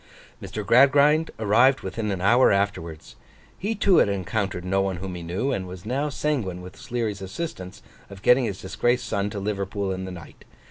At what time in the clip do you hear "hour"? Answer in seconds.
2.21-2.51